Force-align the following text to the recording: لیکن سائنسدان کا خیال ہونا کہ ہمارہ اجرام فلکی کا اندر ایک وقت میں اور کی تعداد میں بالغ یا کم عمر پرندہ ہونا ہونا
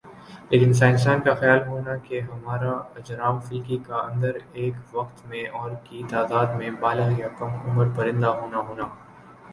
لیکن 0.51 0.71
سائنسدان 0.73 1.19
کا 1.21 1.33
خیال 1.33 1.59
ہونا 1.67 1.95
کہ 2.05 2.21
ہمارہ 2.21 2.71
اجرام 2.95 3.39
فلکی 3.39 3.77
کا 3.87 3.97
اندر 4.03 4.37
ایک 4.53 4.75
وقت 4.93 5.25
میں 5.27 5.45
اور 5.51 5.71
کی 5.83 6.03
تعداد 6.09 6.55
میں 6.57 6.71
بالغ 6.79 7.19
یا 7.19 7.27
کم 7.39 7.55
عمر 7.65 7.95
پرندہ 7.95 8.35
ہونا 8.39 8.67
ہونا 8.69 8.89